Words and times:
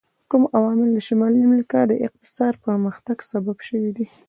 کوم 0.29 0.43
عوامل 0.57 0.89
د 0.93 0.99
شمالي 1.07 1.39
امریکا 1.49 1.79
د 1.87 1.93
اقتصادي 2.07 2.57
پرمختګ 2.65 3.17
سبب 3.31 3.57
شوي 3.67 3.91
دي؟ 3.97 4.05